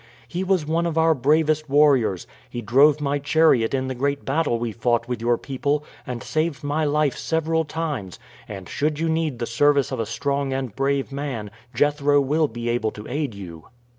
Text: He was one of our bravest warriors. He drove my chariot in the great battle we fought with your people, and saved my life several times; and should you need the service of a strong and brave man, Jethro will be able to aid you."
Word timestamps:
He 0.27 0.43
was 0.43 0.65
one 0.65 0.87
of 0.87 0.97
our 0.97 1.13
bravest 1.13 1.69
warriors. 1.69 2.25
He 2.49 2.59
drove 2.63 2.99
my 2.99 3.19
chariot 3.19 3.75
in 3.75 3.87
the 3.87 3.93
great 3.93 4.25
battle 4.25 4.57
we 4.57 4.71
fought 4.71 5.07
with 5.07 5.21
your 5.21 5.37
people, 5.37 5.83
and 6.07 6.23
saved 6.23 6.63
my 6.63 6.83
life 6.85 7.15
several 7.15 7.65
times; 7.65 8.17
and 8.47 8.67
should 8.67 8.97
you 8.99 9.07
need 9.09 9.37
the 9.37 9.45
service 9.45 9.91
of 9.91 9.99
a 9.99 10.07
strong 10.07 10.53
and 10.53 10.75
brave 10.75 11.11
man, 11.11 11.51
Jethro 11.75 12.19
will 12.19 12.47
be 12.47 12.67
able 12.67 12.89
to 12.89 13.05
aid 13.07 13.35
you." 13.35 13.67